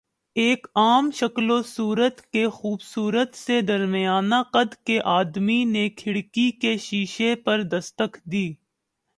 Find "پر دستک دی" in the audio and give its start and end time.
7.35-8.47